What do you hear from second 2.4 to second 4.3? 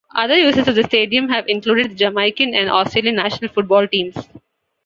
and Australian national football teams.